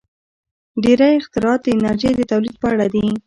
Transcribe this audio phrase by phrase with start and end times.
[0.83, 3.05] •ډېری اختراعات د انرژۍ د تولید په اړه دي.